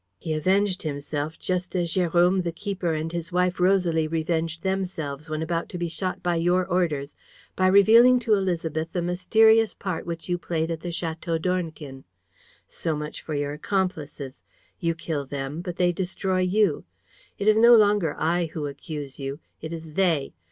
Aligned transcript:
He 0.17 0.33
avenged 0.33 0.81
himself 0.81 1.37
just 1.37 1.75
as 1.75 1.91
Jérôme 1.93 2.41
the 2.41 2.51
keeper 2.51 2.95
and 2.95 3.11
his 3.11 3.31
wife 3.31 3.59
Rosalie 3.59 4.07
revenged 4.07 4.63
themselves, 4.63 5.29
when 5.29 5.43
about 5.43 5.69
to 5.69 5.77
be 5.77 5.87
shot 5.87 6.23
by 6.23 6.37
your 6.37 6.65
orders, 6.65 7.15
by 7.55 7.67
revealing 7.67 8.17
to 8.21 8.31
Élisabeth 8.31 8.93
the 8.93 9.03
mysterious 9.03 9.75
part 9.75 10.07
which 10.07 10.27
you 10.27 10.39
played 10.39 10.71
at 10.71 10.79
the 10.79 10.89
Château 10.89 11.39
d'Ornequin. 11.39 12.03
So 12.67 12.95
much 12.95 13.21
for 13.21 13.35
your 13.35 13.53
accomplices! 13.53 14.41
You 14.79 14.95
kill 14.95 15.27
them, 15.27 15.61
but 15.61 15.75
they 15.75 15.91
destroy 15.91 16.39
you. 16.39 16.83
It 17.37 17.47
is 17.47 17.57
no 17.59 17.75
longer 17.75 18.15
I 18.17 18.45
who 18.55 18.65
accuse 18.65 19.19
you, 19.19 19.39
it 19.61 19.71
is 19.71 19.93
they. 19.93 20.33